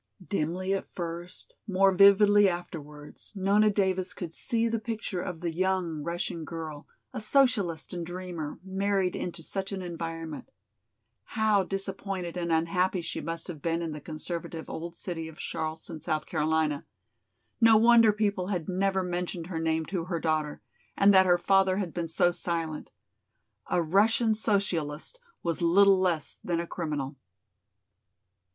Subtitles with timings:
[0.27, 6.01] Dimly at first, more vividly afterwards, Nona Davis could see the picture of the young
[6.01, 10.49] Russian girl, a socialist and dreamer, married into such an environment.
[11.37, 16.01] How disappointed and unhappy she must have been in the conservative old city of Charleston,
[16.01, 16.83] South Carolina!
[17.61, 20.63] No wonder people had never mentioned her name to her daughter,
[20.97, 22.89] and that her father had been so silent!
[23.69, 27.17] A Russian socialist was little less than a criminal.